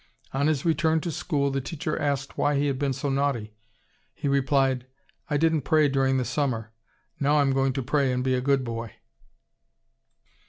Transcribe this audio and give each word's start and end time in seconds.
On 0.33 0.47
his 0.47 0.65
return 0.65 0.99
to 1.01 1.11
school 1.11 1.51
the 1.51 1.61
teacher 1.61 1.95
asked 1.95 2.35
why 2.35 2.57
he 2.57 2.65
had 2.65 2.79
been 2.79 2.91
so 2.91 3.07
naughty. 3.07 3.53
He 4.15 4.27
replied, 4.27 4.87
"I 5.29 5.37
didn't 5.37 5.61
pray 5.61 5.89
during 5.89 6.17
the 6.17 6.25
summer. 6.25 6.71
Now 7.19 7.37
I'm 7.37 7.53
going 7.53 7.73
to 7.73 7.83
pray 7.83 8.11
and 8.11 8.23
be 8.23 8.33
a 8.33 8.41
good 8.41 8.63
boy." 8.63 8.95